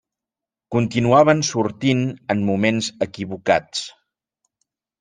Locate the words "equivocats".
3.09-3.87